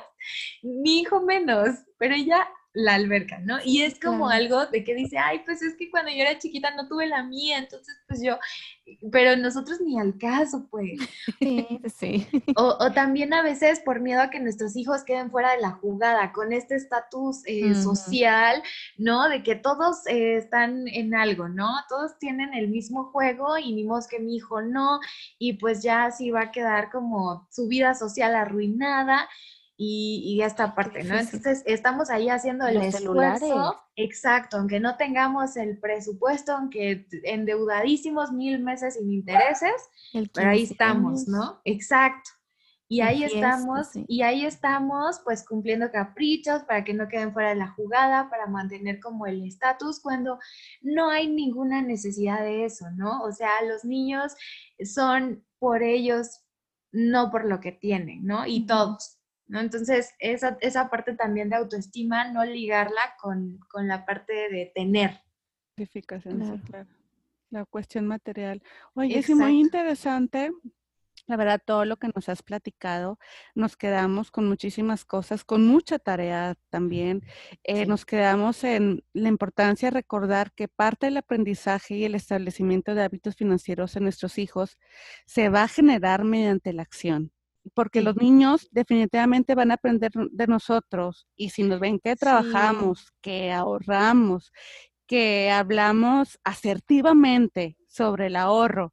[0.62, 1.68] mi hijo menos,
[1.98, 3.58] pero ella la alberca, ¿no?
[3.64, 6.74] Y es como algo de que dice, ay, pues es que cuando yo era chiquita
[6.74, 8.38] no tuve la mía, entonces pues yo,
[9.10, 11.00] pero nosotros ni al caso, pues.
[11.38, 12.26] Sí, sí.
[12.56, 16.32] O, también a veces por miedo a que nuestros hijos queden fuera de la jugada,
[16.32, 18.62] con este estatus eh, social,
[18.96, 19.28] ¿no?
[19.28, 21.68] De que todos eh, están en algo, ¿no?
[21.88, 25.00] Todos tienen el mismo juego y ni modo que mi hijo no,
[25.38, 29.28] y pues ya así va a quedar como su vida social arruinada
[29.82, 31.18] y, y esta parte, ¿no?
[31.18, 33.80] Entonces estamos ahí haciendo el esfuerzo.
[33.96, 39.72] Exacto, aunque no tengamos el presupuesto, aunque endeudadísimos mil meses sin intereses,
[40.34, 41.62] pero ahí estamos, ¿no?
[41.64, 42.28] Exacto.
[42.88, 47.54] Y ahí estamos, y ahí estamos, pues cumpliendo caprichos para que no queden fuera de
[47.54, 50.38] la jugada, para mantener como el estatus, cuando
[50.82, 53.22] no hay ninguna necesidad de eso, ¿no?
[53.22, 54.34] O sea, los niños
[54.84, 56.40] son por ellos,
[56.92, 58.44] no por lo que tienen, ¿no?
[58.46, 59.19] Y todos,
[59.50, 59.60] ¿no?
[59.60, 65.20] Entonces, esa, esa parte también de autoestima, no ligarla con, la parte de tener.
[66.66, 66.88] claro.
[67.50, 68.62] La cuestión material.
[68.94, 70.52] Oye, es muy interesante
[71.26, 73.18] la verdad, todo lo que nos has platicado,
[73.54, 77.22] nos quedamos con muchísimas cosas, con mucha tarea también.
[77.62, 82.96] Eh, nos quedamos en la importancia de recordar que parte del aprendizaje y el establecimiento
[82.96, 84.76] de hábitos financieros en nuestros hijos
[85.24, 87.30] se va a generar mediante la acción
[87.74, 93.12] porque los niños definitivamente van a aprender de nosotros y si nos ven que trabajamos,
[93.20, 94.52] que ahorramos,
[95.06, 98.92] que hablamos asertivamente sobre el ahorro,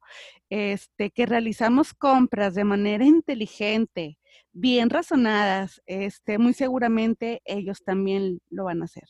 [0.50, 4.18] este, que realizamos compras de manera inteligente,
[4.52, 9.08] bien razonadas, este, muy seguramente ellos también lo van a hacer.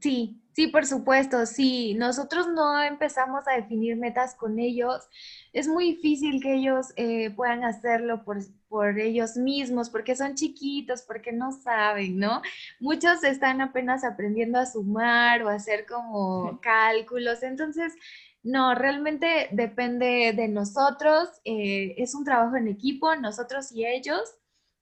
[0.00, 1.94] Sí, sí, por supuesto, sí.
[1.94, 5.08] Nosotros no empezamos a definir metas con ellos.
[5.52, 8.38] Es muy difícil que ellos eh, puedan hacerlo por,
[8.68, 12.42] por, ellos mismos, porque son chiquitos, porque no saben, ¿no?
[12.80, 17.42] Muchos están apenas aprendiendo a sumar o a hacer como cálculos.
[17.44, 17.94] Entonces,
[18.42, 21.28] no, realmente depende de nosotros.
[21.44, 24.22] Eh, es un trabajo en equipo, nosotros y ellos.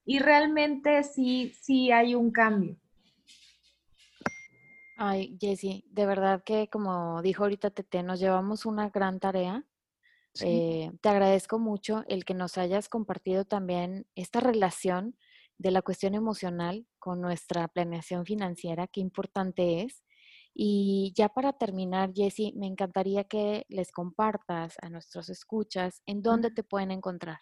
[0.05, 2.75] Y realmente sí, sí hay un cambio.
[5.03, 9.65] Ay, Jessie, de verdad que como dijo ahorita Tete, nos llevamos una gran tarea.
[10.41, 15.17] Eh, te agradezco mucho el que nos hayas compartido también esta relación
[15.57, 20.03] de la cuestión emocional con nuestra planeación financiera, qué importante es.
[20.53, 26.51] Y ya para terminar, Jessie, me encantaría que les compartas a nuestros escuchas en dónde
[26.51, 27.39] te pueden encontrar.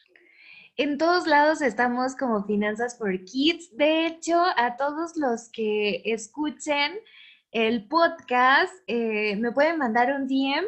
[0.78, 3.76] En todos lados estamos como Finanzas for Kids.
[3.76, 6.93] De hecho, a todos los que escuchen,
[7.52, 10.66] el podcast, eh, me pueden mandar un DM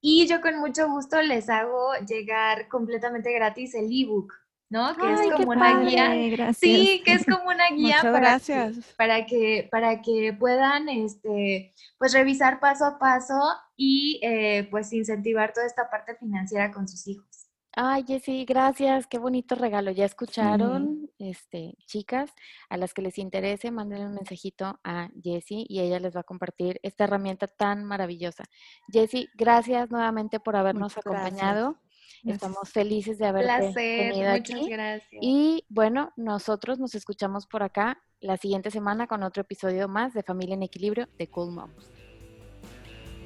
[0.00, 4.32] y yo con mucho gusto les hago llegar completamente gratis el ebook,
[4.70, 4.96] ¿no?
[4.96, 6.52] Que es como una guía.
[6.54, 12.14] Sí, que es como una guía para, Que, para que para que puedan este pues
[12.14, 13.38] revisar paso a paso
[13.76, 17.29] y eh, pues incentivar toda esta parte financiera con sus hijos.
[17.72, 19.92] Ay, Jessy, gracias, qué bonito regalo.
[19.92, 22.32] Ya escucharon, este, chicas,
[22.68, 26.24] a las que les interese, manden un mensajito a Jessy y ella les va a
[26.24, 28.44] compartir esta herramienta tan maravillosa.
[28.92, 31.78] Jessy, gracias nuevamente por habernos acompañado.
[32.24, 34.68] Estamos felices de haberte tenido aquí.
[34.68, 35.22] Gracias.
[35.22, 40.24] Y bueno, nosotros nos escuchamos por acá la siguiente semana con otro episodio más de
[40.24, 41.99] Familia en Equilibrio de Cool Moms.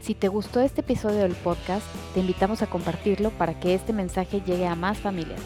[0.04, 4.42] Si te gustó este episodio del podcast, te invitamos a compartirlo para que este mensaje
[4.42, 5.40] llegue a más familias.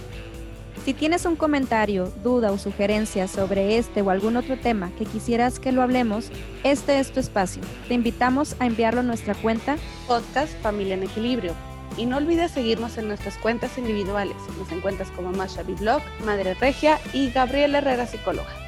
[0.85, 5.61] Si tienes un comentario, duda o sugerencia sobre este o algún otro tema que quisieras
[5.61, 6.33] que lo hablemos,
[6.65, 7.63] este es tu espacio.
[7.87, 9.77] Te invitamos a enviarlo a nuestra cuenta
[10.09, 11.53] Podcast Familia en Equilibrio.
[11.97, 14.37] Y no olvides seguirnos en nuestras cuentas individuales.
[14.59, 18.68] Nos encuentras como Masha Blog, Madre Regia y Gabriela Herrera Psicóloga.